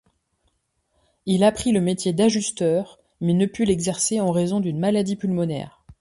[1.27, 5.83] Il apprit le métier d'ajusteur, mais ne put l'exercer en raison d'une maladie pulmonaire.